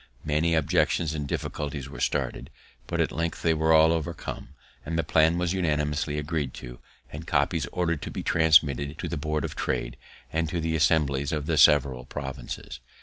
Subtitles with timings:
[0.25, 2.49] Many objections and difficulties were started,
[2.87, 6.79] but at length they were all overcome, and the plan was unanimously agreed to,
[7.11, 9.97] and copies ordered to be transmitted to the Board of Trade
[10.33, 12.79] and to the assemblies of the several provinces.